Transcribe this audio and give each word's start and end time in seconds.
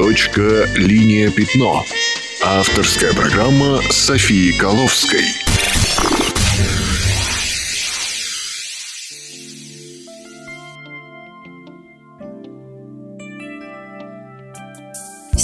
Точка, 0.00 0.68
линия, 0.76 1.28
пятно. 1.28 1.84
Авторская 2.40 3.12
программа 3.14 3.82
Софии 3.90 4.52
Коловской. 4.52 5.47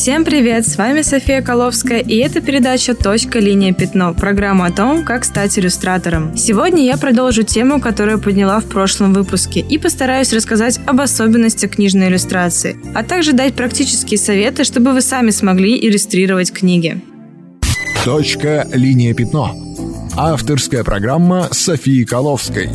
Всем 0.05 0.27
привет, 0.27 0.69
с 0.69 0.77
вами 0.77 1.01
София 1.01 1.41
Коловская, 1.41 2.01
и 2.01 2.17
это 2.17 2.43
передача 2.43 2.95
«Точка. 2.95 3.39
Линия. 3.39 3.73
Пятно»– 3.73 4.13
программа 4.21 4.67
о 4.67 4.71
том, 4.71 5.03
как 5.03 5.25
стать 5.25 5.59
иллюстратором. 5.59 6.37
Сегодня 6.37 6.85
я 6.85 6.99
продолжу 6.99 7.43
тему, 7.43 7.81
которую 7.81 8.21
подняла 8.21 8.61
в 8.61 8.67
прошлом 8.67 9.15
выпуске, 9.15 9.61
и 9.61 9.79
постараюсь 9.79 10.35
рассказать 10.35 10.79
об 10.85 11.01
особенностях 11.01 11.71
книжной 11.71 12.09
иллюстрации, 12.09 12.77
а 12.95 13.03
также 13.03 13.33
дать 13.33 13.55
практические 13.55 14.19
советы, 14.19 14.65
чтобы 14.65 14.93
вы 14.93 15.01
сами 15.01 15.31
смогли 15.31 15.75
иллюстрировать 15.89 16.53
книги. 16.53 17.01
«Точка. 18.05 18.69
Линия. 18.75 19.15
Пятно»– 19.15 19.55
авторская 20.19 20.85
программа 20.85 21.49
Софии 21.51 22.05
Коловской. 22.05 22.69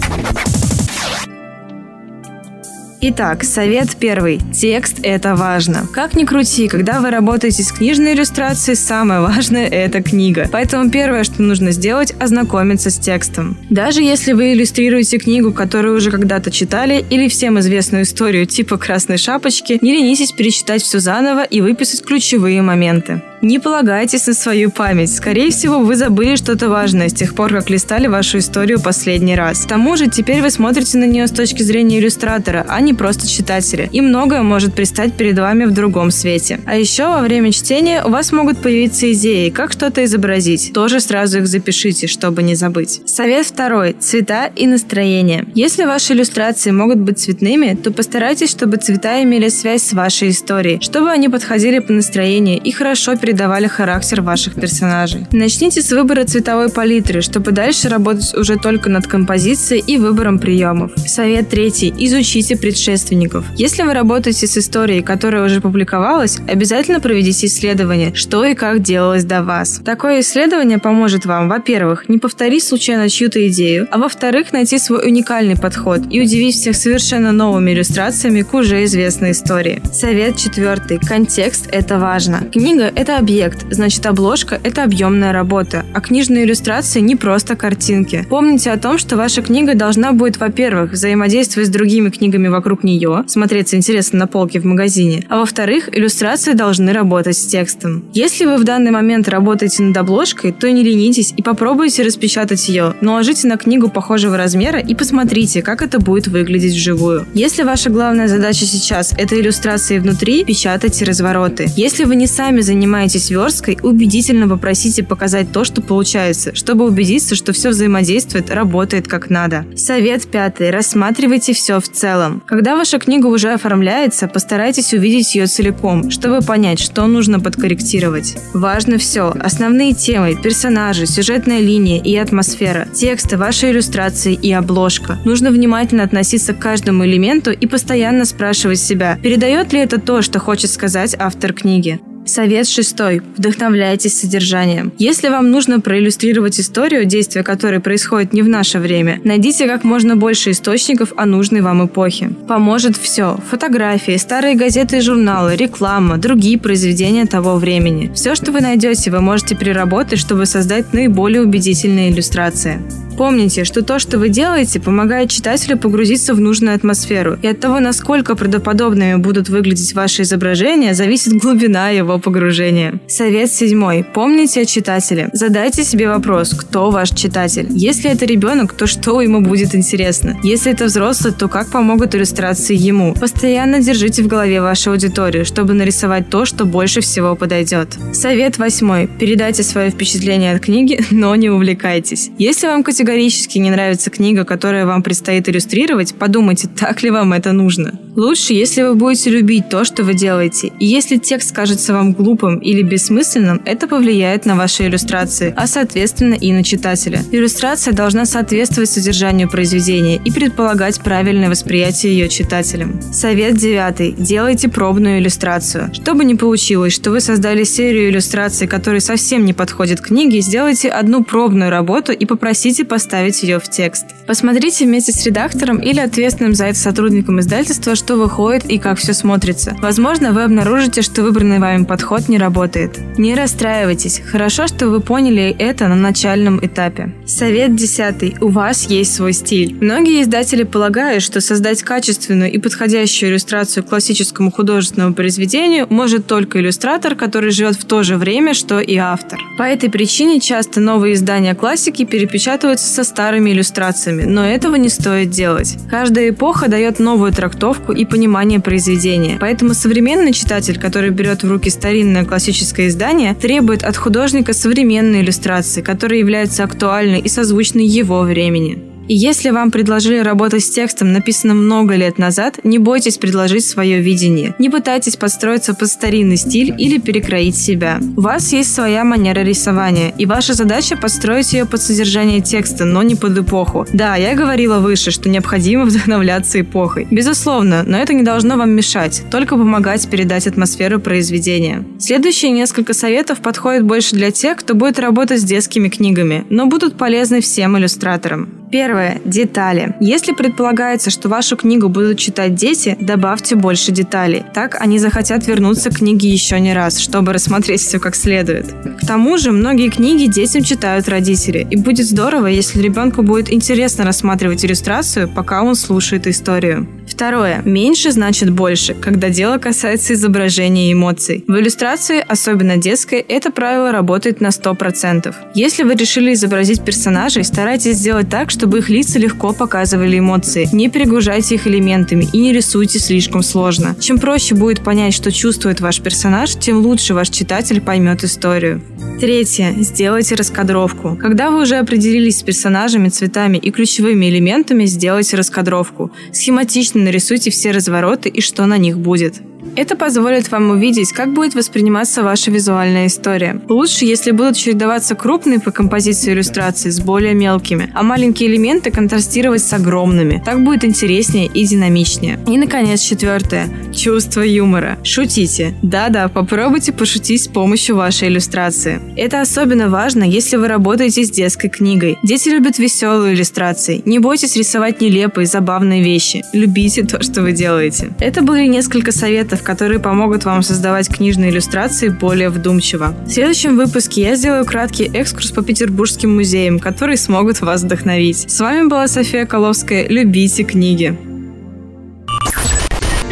Итак, 3.02 3.46
совет 3.46 3.96
первый. 3.98 4.42
Текст– 4.54 4.98
это 5.04 5.34
важно. 5.36 5.88
Как 5.94 6.16
ни 6.16 6.26
крути, 6.26 6.68
когда 6.68 7.00
вы 7.00 7.12
работаете 7.12 7.64
с 7.64 7.72
книжной 7.72 8.14
иллюстрацией, 8.14 8.76
самое 8.76 9.22
важное– 9.22 9.68
это 9.72 10.04
книга. 10.04 10.50
Поэтому 10.52 10.92
первое, 10.92 11.24
что 11.24 11.42
нужно 11.42 11.72
сделать– 11.72 12.14
ознакомиться 12.20 12.90
с 12.90 13.00
текстом. 13.00 13.58
Даже 13.70 14.02
если 14.02 14.34
вы 14.34 14.52
иллюстрируете 14.52 15.18
книгу, 15.18 15.54
которую 15.54 15.96
уже 15.96 16.12
когда-то 16.12 16.52
читали, 16.52 17.06
или 17.10 17.30
всем 17.30 17.58
известную 17.60 18.04
историю 18.04 18.46
типа 18.46 18.78
«Красной 18.78 19.18
шапочки», 19.18 19.80
не 19.82 19.94
ленитесь 19.94 20.34
перечитать 20.34 20.82
все 20.82 21.00
заново 21.00 21.46
и 21.46 21.62
выписать 21.62 22.04
ключевые 22.04 22.62
моменты. 22.62 23.22
Не 23.42 23.60
полагайтесь 23.60 24.28
на 24.28 24.34
свою 24.34 24.70
память. 24.70 25.14
Скорее 25.14 25.52
всего, 25.52 25.80
вы 25.80 25.96
забыли 25.96 26.36
что-то 26.36 26.68
важное 26.68 27.08
с 27.08 27.14
тех 27.14 27.36
пор, 27.36 27.54
как 27.54 27.70
листали 27.70 28.08
вашу 28.08 28.40
историю 28.40 28.82
последний 28.82 29.36
раз. 29.36 29.60
К 29.60 29.70
тому 29.70 29.96
же, 29.96 30.08
теперь 30.08 30.42
вы 30.42 30.50
смотрите 30.50 30.98
на 30.98 31.06
нее 31.06 31.26
с 31.26 31.32
точки 31.32 31.64
зрения 31.64 32.00
иллюстратора, 32.00 32.66
а 32.68 32.82
не 32.82 32.94
просто 32.94 33.30
читателя. 33.30 33.88
И 33.94 34.02
многое 34.02 34.44
может 34.44 34.74
предстать 34.74 35.14
перед 35.14 35.40
вами 35.40 35.64
в 35.64 35.72
другом 35.72 36.12
свете. 36.12 36.60
А 36.66 36.76
еще 36.76 37.06
во 37.06 37.22
время 37.22 37.54
чтения 37.54 38.04
у 38.04 38.10
вас 38.10 38.34
могут 38.34 38.62
появиться 38.62 39.12
идеи, 39.14 39.50
как 39.50 39.72
что-то 39.72 40.04
изобразить. 40.04 40.74
Тоже 40.74 41.00
сразу 41.00 41.40
их 41.40 41.48
запишите, 41.48 42.08
чтобы 42.08 42.44
не 42.44 42.56
забыть. 42.56 43.02
Совет 43.06 43.46
второй. 43.46 43.96
Цвета 44.00 44.52
и 44.54 44.68
настроение. 44.68 45.46
Если 45.56 45.86
ваши 45.86 46.12
иллюстрации 46.12 46.72
могут 46.72 46.98
быть 46.98 47.20
цветными, 47.20 47.78
то 47.82 47.92
постарайтесь, 47.92 48.50
чтобы 48.50 48.78
цвета 48.78 49.24
имели 49.24 49.48
связь 49.48 49.84
с 49.84 49.94
вашей 49.94 50.32
историей, 50.32 50.80
чтобы 50.82 51.10
они 51.10 51.30
подходили 51.30 51.80
по 51.80 51.94
настроению 51.94 52.60
и 52.62 52.72
хорошо 52.72 53.16
передавали 53.16 53.29
передавали 53.30 53.68
характер 53.68 54.22
ваших 54.22 54.56
персонажей. 54.56 55.28
Начните 55.32 55.84
с 55.84 55.92
выбора 55.92 56.24
цветовой 56.24 56.70
палитры, 56.70 57.22
чтобы 57.22 57.52
дальше 57.52 57.88
работать 57.88 58.34
уже 58.34 58.58
только 58.58 58.90
над 58.90 59.06
композицией 59.06 59.84
и 59.86 59.98
выбором 59.98 60.40
приемов. 60.40 60.94
Совет 61.06 61.50
третий. 61.50 61.94
Изучите 61.96 62.58
предшественников. 62.58 63.46
Если 63.56 63.84
вы 63.84 63.94
работаете 63.94 64.48
с 64.48 64.58
историей, 64.58 65.04
которая 65.04 65.46
уже 65.46 65.62
публиковалась, 65.62 66.40
обязательно 66.48 67.00
проведите 67.00 67.46
исследование, 67.46 68.16
что 68.16 68.44
и 68.44 68.56
как 68.56 68.82
делалось 68.82 69.26
до 69.26 69.44
вас. 69.44 69.80
Такое 69.86 70.22
исследование 70.22 70.80
поможет 70.80 71.28
вам, 71.28 71.50
во-первых, 71.50 72.10
не 72.10 72.18
повторить 72.18 72.64
случайно 72.64 73.10
чью-то 73.10 73.48
идею, 73.50 73.88
а 73.92 74.00
во-вторых, 74.00 74.54
найти 74.54 74.80
свой 74.80 75.06
уникальный 75.06 75.56
подход 75.56 76.02
и 76.10 76.20
удивить 76.20 76.56
всех 76.56 76.76
совершенно 76.76 77.32
новыми 77.32 77.74
иллюстрациями 77.74 78.42
к 78.42 78.56
уже 78.56 78.84
известной 78.86 79.32
истории. 79.32 79.84
Совет 79.94 80.38
четвертый. 80.38 80.98
Контекст– 80.98 81.68
это 81.72 82.00
важно. 82.00 82.40
Книга– 82.52 82.92
это 82.96 83.19
объект, 83.20 83.66
значит 83.70 84.06
обложка– 84.06 84.60
это 84.64 84.84
объемная 84.84 85.34
работа, 85.34 85.86
а 85.94 86.02
книжные 86.02 86.46
иллюстрации 86.46 87.02
не 87.02 87.16
просто 87.16 87.56
картинки. 87.56 88.26
Помните 88.30 88.72
о 88.72 88.78
том, 88.78 88.98
что 88.98 89.18
ваша 89.18 89.42
книга 89.42 89.76
должна 89.76 90.14
будет, 90.14 90.38
во-первых, 90.38 90.94
взаимодействовать 90.94 91.68
с 91.68 91.72
другими 91.72 92.10
книгами 92.10 92.48
вокруг 92.48 92.84
нее, 92.84 93.26
смотреться 93.28 93.76
интересно 93.76 94.20
на 94.20 94.28
полке 94.28 94.60
в 94.60 94.66
магазине, 94.66 95.26
а 95.30 95.40
во-вторых, 95.40 95.90
иллюстрации 95.96 96.54
должны 96.54 96.94
работать 96.94 97.38
с 97.38 97.46
текстом. 97.46 98.06
Если 98.14 98.46
вы 98.46 98.58
в 98.58 98.64
данный 98.64 98.92
момент 98.92 99.28
работаете 99.28 99.84
над 99.84 99.98
обложкой, 99.98 100.54
то 100.54 100.72
не 100.72 100.84
ленитесь 100.84 101.34
и 101.36 101.44
попробуйте 101.44 102.04
распечатать 102.04 102.70
ее, 102.70 102.96
наложите 103.02 103.48
на 103.48 103.58
книгу 103.58 103.90
похожего 103.90 104.38
размера 104.38 104.80
и 104.80 104.96
посмотрите, 104.96 105.62
как 105.62 105.82
это 105.82 106.00
будет 106.00 106.28
выглядеть 106.28 106.74
вживую. 106.74 107.26
Если 107.34 107.64
ваша 107.64 107.90
главная 107.90 108.30
задача 108.30 108.66
сейчас– 108.66 109.14
это 109.18 109.40
иллюстрации 109.40 110.00
внутри, 110.00 110.46
печатайте 110.46 111.04
развороты. 111.04 111.68
Если 111.76 112.06
вы 112.06 112.16
не 112.16 112.28
сами 112.28 112.62
занимаетесь 112.62 113.09
занимаетесь 113.10 113.30
версткой, 113.32 113.78
убедительно 113.82 114.48
попросите 114.48 115.04
показать 115.04 115.52
то, 115.52 115.64
что 115.64 115.82
получается, 115.82 116.54
чтобы 116.54 116.86
убедиться, 116.86 117.36
что 117.36 117.54
все 117.54 117.70
взаимодействует, 117.70 118.52
работает 118.52 119.08
как 119.08 119.30
надо. 119.30 119.66
Совет 119.76 120.28
пятый. 120.28 120.70
Рассматривайте 120.70 121.54
все 121.54 121.80
в 121.80 121.90
целом. 121.90 122.42
Когда 122.46 122.76
ваша 122.76 123.00
книга 123.00 123.28
уже 123.28 123.54
оформляется, 123.54 124.28
постарайтесь 124.28 124.94
увидеть 124.94 125.36
ее 125.36 125.48
целиком, 125.48 126.12
чтобы 126.12 126.42
понять, 126.42 126.80
что 126.80 127.08
нужно 127.08 127.40
подкорректировать. 127.40 128.38
Важно 128.54 128.98
все. 128.98 129.34
Основные 129.40 129.94
темы, 129.94 130.36
персонажи, 130.42 131.06
сюжетная 131.06 131.60
линия 131.60 132.02
и 132.02 132.16
атмосфера, 132.16 132.88
тексты, 132.94 133.38
ваши 133.38 133.72
иллюстрации 133.72 134.34
и 134.34 134.52
обложка. 134.52 135.18
Нужно 135.26 135.52
внимательно 135.52 136.04
относиться 136.04 136.54
к 136.54 136.60
каждому 136.60 137.06
элементу 137.06 137.52
и 137.52 137.66
постоянно 137.66 138.26
спрашивать 138.26 138.80
себя, 138.80 139.18
передает 139.24 139.74
ли 139.74 139.80
это 139.80 140.00
то, 140.00 140.22
что 140.22 140.40
хочет 140.40 140.70
сказать 140.70 141.16
автор 141.18 141.54
книги. 141.54 142.00
Совет 142.30 142.68
шестой. 142.68 143.24
Вдохновляйтесь 143.38 144.20
содержанием. 144.20 144.94
Если 145.00 145.30
вам 145.30 145.50
нужно 145.50 145.80
проиллюстрировать 145.80 146.60
историю, 146.60 147.06
действия 147.06 147.42
которой 147.42 147.80
происходит 147.80 148.34
не 148.34 148.44
в 148.44 148.48
наше 148.48 148.78
время, 148.78 149.20
найдите 149.24 149.68
как 149.68 149.84
можно 149.84 150.16
больше 150.16 150.52
источников 150.52 151.12
о 151.18 151.26
нужной 151.26 151.62
вам 151.62 151.88
эпохе. 151.88 152.30
Поможет 152.48 152.96
все. 152.98 153.40
Фотографии, 153.50 154.16
старые 154.18 154.56
газеты 154.56 154.98
и 154.98 155.02
журналы, 155.02 155.56
реклама, 155.56 156.18
другие 156.18 156.60
произведения 156.60 157.26
того 157.26 157.56
времени. 157.56 158.12
Все, 158.14 158.36
что 158.36 158.52
вы 158.52 158.62
найдете, 158.62 159.10
вы 159.10 159.22
можете 159.22 159.56
переработать, 159.56 160.20
чтобы 160.20 160.46
создать 160.46 160.94
наиболее 160.94 161.42
убедительные 161.42 162.12
иллюстрации. 162.12 162.80
Помните, 163.20 163.66
что 163.66 163.84
то, 163.84 164.00
что 164.00 164.18
вы 164.18 164.30
делаете, 164.30 164.80
помогает 164.80 165.30
читателю 165.30 165.78
погрузиться 165.78 166.34
в 166.34 166.40
нужную 166.40 166.74
атмосферу, 166.74 167.38
и 167.42 167.48
от 167.48 167.60
того, 167.60 167.82
насколько 167.82 168.34
правдоподобными 168.34 169.16
будут 169.16 169.50
выглядеть 169.50 169.94
ваши 169.94 170.22
изображения, 170.22 170.94
зависит 170.94 171.34
глубина 171.34 171.90
его 171.90 172.18
погружения. 172.18 173.02
Совет 173.10 173.52
седьмой. 173.52 174.06
Помните 174.14 174.62
о 174.62 174.66
читателе. 174.66 175.30
Задайте 175.34 175.84
себе 175.84 176.08
вопрос, 176.08 176.54
кто 176.54 176.92
ваш 176.92 177.10
читатель. 177.10 177.68
Если 177.72 178.10
это 178.10 178.24
ребенок, 178.24 178.72
то 178.72 178.88
что 178.88 179.20
ему 179.20 179.42
будет 179.42 179.76
интересно? 179.76 180.38
Если 180.42 180.72
это 180.72 180.86
взрослый, 180.86 181.34
то 181.34 181.50
как 181.50 181.72
помогут 181.72 182.16
иллюстрации 182.16 182.78
ему? 182.78 183.16
Постоянно 183.16 183.82
держите 183.82 184.24
в 184.24 184.28
голове 184.28 184.62
вашу 184.62 184.92
аудиторию, 184.92 185.44
чтобы 185.44 185.74
нарисовать 185.74 186.30
то, 186.30 186.46
что 186.46 186.64
больше 186.64 187.02
всего 187.02 187.36
подойдет. 187.36 187.98
Совет 188.14 188.58
восьмой. 188.58 189.10
Передайте 189.20 189.64
свое 189.64 189.90
впечатление 189.90 190.56
от 190.56 190.62
книги, 190.62 191.04
но 191.12 191.36
не 191.36 191.50
увлекайтесь. 191.50 192.32
Если 192.38 192.68
вам 192.68 192.82
категорически 192.82 193.09
категорически 193.10 193.58
не 193.58 193.72
нравится 193.72 194.12
книга, 194.12 194.46
которая 194.46 194.86
вам 194.86 195.02
предстоит 195.02 195.50
иллюстрировать, 195.50 196.14
подумайте, 196.14 196.68
так 196.68 197.02
ли 197.02 197.10
вам 197.10 197.34
это 197.34 197.54
нужно. 197.54 198.00
Лучше, 198.16 198.54
если 198.54 198.84
вы 198.84 198.96
будете 198.96 199.30
любить 199.30 199.70
то, 199.70 199.84
что 199.84 200.04
вы 200.04 200.14
делаете. 200.14 200.72
И 200.80 200.86
если 200.86 201.18
текст 201.18 201.56
кажется 201.56 201.94
вам 201.94 202.14
глупым 202.14 202.60
или 202.60 202.82
бессмысленным, 202.84 203.62
это 203.66 203.88
повлияет 203.88 204.46
на 204.46 204.56
ваши 204.56 204.86
иллюстрации, 204.86 205.54
а 205.56 205.68
соответственно 205.68 206.34
и 206.34 206.52
на 206.52 206.64
читателя. 206.64 207.24
Иллюстрация 207.32 207.94
должна 207.94 208.26
соответствовать 208.26 208.90
содержанию 208.90 209.50
произведения 209.50 210.18
и 210.24 210.32
предполагать 210.32 211.00
правильное 211.00 211.50
восприятие 211.50 212.14
ее 212.14 212.30
читателем. 212.30 213.00
Совет 213.14 213.58
девятый. 213.58 214.14
Делайте 214.18 214.70
пробную 214.70 215.20
иллюстрацию. 215.20 215.92
Чтобы 215.94 216.26
не 216.26 216.36
получилось, 216.36 216.94
что 216.94 217.12
вы 217.12 217.22
создали 217.22 217.64
серию 217.64 218.10
иллюстраций, 218.10 218.68
которые 218.68 219.02
совсем 219.02 219.46
не 219.46 219.54
подходят 219.54 220.02
книге, 220.02 220.42
сделайте 220.42 220.90
одну 220.90 221.24
пробную 221.24 221.72
работу 221.72 222.12
и 222.12 222.26
попросите 222.26 222.84
поставить 223.00 223.44
ее 223.44 223.62
в 223.62 223.70
текст. 223.70 224.08
Посмотрите 224.28 224.84
вместе 224.84 225.14
с 225.14 225.26
редактором 225.26 225.78
или 225.78 226.02
ответственным 226.02 226.54
за 226.54 226.66
это 226.66 226.78
сотрудником 226.78 227.40
издательства, 227.40 227.96
что 227.96 228.18
выходит 228.18 228.66
и 228.66 228.78
как 228.78 228.98
все 228.98 229.14
смотрится. 229.14 229.74
Возможно, 229.80 230.34
вы 230.34 230.44
обнаружите, 230.44 231.02
что 231.02 231.24
выбранный 231.24 231.60
вами 231.60 231.86
подход 231.86 232.28
не 232.28 232.38
работает. 232.38 233.00
Не 233.18 233.36
расстраивайтесь. 233.36 234.22
Хорошо, 234.30 234.68
что 234.68 234.90
вы 234.90 235.00
поняли 235.00 235.56
это 235.58 235.88
на 235.88 235.96
начальном 235.96 236.60
этапе. 236.64 237.14
Совет 237.26 237.74
десятый. 237.74 238.36
У 238.42 238.50
вас 238.50 238.88
есть 238.88 239.16
свой 239.16 239.32
стиль. 239.32 239.78
Многие 239.80 240.22
издатели 240.22 240.64
полагают, 240.64 241.24
что 241.24 241.40
создать 241.40 241.82
качественную 241.84 242.52
и 242.52 242.58
подходящую 242.58 243.32
иллюстрацию 243.32 243.86
классическому 243.86 244.52
художественному 244.52 245.14
произведению 245.14 245.88
может 245.90 246.28
только 246.28 246.60
иллюстратор, 246.60 247.16
который 247.16 247.52
живет 247.52 247.78
в 247.78 247.86
то 247.86 248.04
же 248.04 248.18
время, 248.18 248.54
что 248.54 248.82
и 248.82 248.98
автор. 248.98 249.40
По 249.58 249.64
этой 249.64 249.90
причине 249.90 250.42
часто 250.42 250.82
новые 250.82 251.14
издания 251.14 251.56
классики 251.56 252.04
перепечатывают 252.04 252.79
встречаются 252.80 252.90
со 252.90 253.04
старыми 253.04 253.52
иллюстрациями, 253.52 254.24
но 254.24 254.46
этого 254.46 254.76
не 254.76 254.90
стоит 254.90 255.30
делать. 255.30 255.78
Каждая 255.90 256.30
эпоха 256.30 256.68
дает 256.68 257.00
новую 257.00 257.32
трактовку 257.32 257.92
и 257.92 258.06
понимание 258.06 258.60
произведения, 258.60 259.38
поэтому 259.40 259.74
современный 259.74 260.34
читатель, 260.34 260.80
который 260.80 261.10
берет 261.10 261.44
в 261.44 261.50
руки 261.50 261.70
старинное 261.70 262.26
классическое 262.26 262.88
издание, 262.88 263.36
требует 263.36 263.84
от 263.84 263.98
художника 263.98 264.54
современной 264.54 265.22
иллюстрации, 265.22 265.82
которая 265.82 266.20
является 266.20 266.64
актуальной 266.64 267.20
и 267.20 267.30
созвучной 267.30 267.86
его 267.86 268.22
времени. 268.22 268.84
И 269.10 269.16
если 269.16 269.50
вам 269.50 269.72
предложили 269.72 270.20
работать 270.20 270.64
с 270.64 270.70
текстом, 270.70 271.14
написанным 271.14 271.66
много 271.66 271.96
лет 271.96 272.20
назад, 272.20 272.60
не 272.64 272.78
бойтесь 272.78 273.18
предложить 273.18 273.66
свое 273.66 274.02
видение. 274.02 274.54
Не 274.60 274.70
пытайтесь 274.70 275.16
подстроиться 275.16 275.74
под 275.74 275.90
старинный 275.90 276.38
стиль 276.38 276.76
или 276.78 277.00
перекроить 277.00 277.58
себя. 277.58 278.00
У 278.16 278.22
вас 278.22 278.54
есть 278.54 278.72
своя 278.72 279.04
манера 279.04 279.40
рисования, 279.40 280.14
и 280.16 280.28
ваша 280.28 280.54
задача 280.54 280.96
подстроить 280.96 281.54
ее 281.54 281.66
под 281.66 281.82
содержание 281.82 282.40
текста, 282.40 282.86
но 282.86 283.02
не 283.02 283.16
под 283.16 283.36
эпоху. 283.36 283.88
Да, 283.92 284.16
я 284.16 284.36
говорила 284.36 284.78
выше, 284.78 285.10
что 285.10 285.28
необходимо 285.28 285.86
вдохновляться 285.86 286.62
эпохой. 286.62 287.08
Безусловно, 287.10 287.82
но 287.88 287.98
это 287.98 288.14
не 288.14 288.22
должно 288.22 288.58
вам 288.58 288.70
мешать, 288.70 289.24
только 289.32 289.58
помогать 289.58 290.08
передать 290.08 290.46
атмосферу 290.46 291.00
произведения. 291.00 291.84
Следующие 291.98 292.52
несколько 292.52 292.94
советов 292.94 293.40
подходят 293.40 293.84
больше 293.86 294.16
для 294.16 294.30
тех, 294.30 294.58
кто 294.58 294.76
будет 294.76 295.00
работать 295.00 295.42
с 295.42 295.44
детскими 295.44 295.90
книгами, 295.90 296.46
но 296.52 296.68
будут 296.68 296.96
полезны 296.96 297.42
всем 297.42 297.76
иллюстраторам. 297.76 298.59
Первое. 298.72 299.20
Детали. 299.26 299.96
Если 300.00 300.34
предполагается, 300.34 301.10
что 301.10 301.28
вашу 301.28 301.58
книгу 301.58 301.90
будут 301.90 302.20
читать 302.20 302.56
дети, 302.56 302.96
добавьте 303.00 303.56
больше 303.56 303.92
деталей. 303.92 304.44
Так 304.54 304.80
они 304.80 305.00
захотят 305.00 305.48
вернуться 305.48 305.90
к 305.90 305.98
книге 305.98 306.30
еще 306.30 306.60
не 306.60 306.74
раз, 306.74 307.00
чтобы 307.00 307.34
рассмотреть 307.34 307.82
все 307.82 308.00
как 308.00 308.16
следует. 308.16 308.68
К 309.02 309.08
тому 309.08 309.38
же, 309.38 309.52
многие 309.52 309.90
книги 309.90 310.32
детям 310.32 310.64
читают 310.64 311.10
родители, 311.10 311.68
и 311.70 311.76
будет 311.76 312.06
здорово, 312.06 312.48
если 312.48 312.82
ребенку 312.82 313.24
будет 313.24 313.52
интересно 313.52 314.04
рассматривать 314.06 314.64
иллюстрацию, 314.64 315.28
пока 315.28 315.64
он 315.64 315.76
слушает 315.76 316.28
историю. 316.28 316.88
Второе. 317.10 317.62
Меньше 317.66 318.12
значит 318.12 318.52
больше, 318.52 318.94
когда 318.94 319.30
дело 319.30 319.58
касается 319.58 320.14
изображения 320.14 320.90
и 320.90 320.94
эмоций. 320.94 321.44
В 321.48 321.58
иллюстрации, 321.58 322.24
особенно 322.26 322.78
детской, 322.78 323.20
это 323.20 323.52
правило 323.52 323.92
работает 323.92 324.42
на 324.42 324.48
100%. 324.48 325.34
Если 325.56 325.84
вы 325.84 325.96
решили 325.96 326.34
изобразить 326.34 326.86
персонажей, 326.86 327.44
старайтесь 327.44 327.98
сделать 327.98 328.30
так, 328.30 328.52
чтобы 328.52 328.78
их 328.80 328.90
лица 328.90 329.20
легко 329.20 329.54
показывали 329.54 330.20
эмоции. 330.20 330.70
Не 330.72 330.90
перегружайте 330.90 331.56
их 331.56 331.68
элементами 331.68 332.28
и 332.32 332.38
не 332.40 332.54
рисуйте 332.54 333.00
слишком 333.00 333.42
сложно. 333.44 333.96
Чем 334.00 334.20
проще 334.20 334.56
будет 334.56 334.84
понять, 334.84 335.14
что 335.14 335.32
чувствует 335.32 335.82
ваш 335.82 336.02
персонаж, 336.02 336.56
тем 336.56 336.78
лучше 336.78 337.14
ваш 337.14 337.30
читатель 337.30 337.82
поймет 337.82 338.24
историю. 338.24 338.82
Третье. 339.20 339.74
Сделайте 339.80 340.36
раскадровку. 340.36 341.18
Когда 341.20 341.52
вы 341.52 341.64
уже 341.64 341.76
определились 341.76 342.40
с 342.40 342.44
персонажами, 342.44 343.10
цветами 343.10 343.58
и 343.58 343.72
ключевыми 343.72 344.28
элементами, 344.30 344.86
сделайте 344.86 345.36
раскадровку. 345.36 346.12
Схематично 346.32 346.99
нарисуйте 347.04 347.50
все 347.50 347.72
развороты 347.72 348.30
и 348.30 348.42
что 348.42 348.66
на 348.66 348.78
них 348.78 348.98
будет. 348.98 349.42
Это 349.76 349.96
позволит 349.96 350.52
вам 350.52 350.72
увидеть, 350.72 351.12
как 351.12 351.34
будет 351.34 351.56
восприниматься 351.56 352.24
ваша 352.24 352.52
визуальная 352.52 353.08
история. 353.08 353.62
Лучше, 353.68 354.06
если 354.06 354.32
будут 354.32 354.58
чередоваться 354.58 355.16
крупные 355.16 355.60
по 355.60 355.72
композиции 355.72 356.34
иллюстрации 356.34 356.90
с 356.90 357.00
более 357.00 357.34
мелкими, 357.34 357.92
а 357.94 358.04
маленькие 358.04 358.50
элементы 358.50 358.92
контрастировать 358.92 359.64
с 359.64 359.74
огромными. 359.74 360.42
Так 360.46 360.64
будет 360.64 360.84
интереснее 360.86 361.48
и 361.48 361.66
динамичнее. 361.66 362.40
И, 362.48 362.58
наконец, 362.58 363.02
четвертое. 363.02 363.70
Чувство 363.94 364.42
юмора. 364.42 364.98
Шутите. 365.04 365.74
Да-да, 365.82 366.28
попробуйте 366.28 366.92
пошутить 366.92 367.44
с 367.44 367.48
помощью 367.48 367.96
вашей 367.96 368.30
иллюстрации. 368.30 369.02
Это 369.16 369.42
особенно 369.42 369.90
важно, 369.90 370.24
если 370.24 370.58
вы 370.58 370.68
работаете 370.68 371.24
с 371.24 371.32
детской 371.32 371.70
книгой. 371.70 372.18
Дети 372.24 372.50
любят 372.50 372.80
веселые 372.80 373.34
иллюстрации. 373.34 374.02
Не 374.06 374.20
бойтесь 374.20 374.56
рисовать 374.56 375.02
нелепые, 375.02 375.48
забавные 375.48 376.04
вещи. 376.04 376.44
Любите 376.54 377.04
то, 377.04 377.22
что 377.22 377.42
вы 377.42 377.52
делаете. 377.52 378.12
Это 378.20 378.42
были 378.42 378.66
несколько 378.66 379.12
советов, 379.12 379.49
которые 379.58 380.00
помогут 380.00 380.46
вам 380.46 380.62
создавать 380.62 381.10
книжные 381.10 381.50
иллюстрации 381.50 382.10
более 382.10 382.50
вдумчиво. 382.50 383.16
В 383.26 383.32
следующем 383.32 383.76
выпуске 383.76 384.22
я 384.22 384.36
сделаю 384.36 384.66
краткий 384.66 385.06
экскурс 385.14 385.52
по 385.52 385.64
петербургским 385.64 386.36
музеям, 386.36 386.80
которые 386.80 387.18
смогут 387.18 387.62
вас 387.62 387.84
вдохновить. 387.84 388.50
С 388.50 388.60
вами 388.60 388.88
была 388.88 389.08
София 389.08 389.46
Коловская. 389.46 390.08
Любите 390.08 390.64
книги. 390.64 391.18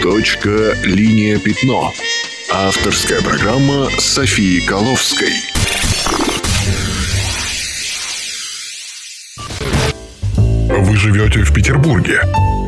Точка, 0.02 0.74
линия, 0.84 1.38
пятно. 1.38 1.92
Авторская 2.52 3.22
программа 3.22 3.88
Софии 4.00 4.66
Коловской. 4.66 5.34
Вы 10.70 10.96
живете 10.96 11.42
в 11.44 11.54
Петербурге. 11.54 12.22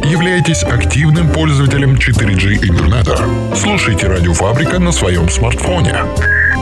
Являетесь 0.03 0.63
активным 0.63 1.29
пользователем 1.29 1.95
4G 1.95 2.67
интернета. 2.67 3.17
Слушайте 3.55 4.07
Радиофабрика 4.07 4.79
на 4.79 4.91
своем 4.91 5.29
смартфоне. 5.29 5.95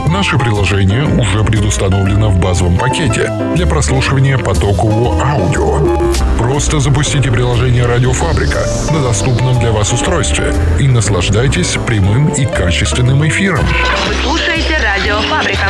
Наше 0.08 0.38
приложение 0.38 1.04
уже 1.04 1.44
предустановлено 1.44 2.30
в 2.30 2.38
базовом 2.38 2.76
пакете 2.78 3.30
для 3.56 3.66
прослушивания 3.66 4.38
потокового 4.38 5.22
аудио. 5.22 6.14
Просто 6.38 6.80
запустите 6.80 7.30
приложение 7.30 7.84
«Радиофабрика» 7.86 8.60
на 8.90 9.02
доступном 9.02 9.58
для 9.58 9.72
вас 9.72 9.92
устройстве 9.92 10.54
и 10.78 10.88
наслаждайтесь 10.88 11.76
прямым 11.86 12.28
и 12.28 12.46
качественным 12.46 13.26
эфиром. 13.28 13.66
Вы 14.08 14.14
слушаете 14.22 14.78
Радиофабрика. 14.78 15.68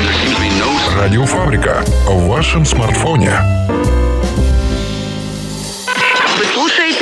«Радиофабрика» 0.97 1.83
в 2.07 2.29
вашем 2.29 2.65
смартфоне. 2.65 3.33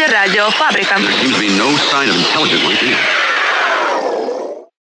Fabrica. 0.06 1.00
There 1.00 1.12
seems 1.12 1.34
to 1.34 1.40
be 1.40 1.48
no 1.58 1.76
sign 1.76 2.08
of 2.08 2.16
intelligent 2.16 2.62
ones 2.62 2.78
here. 2.80 3.15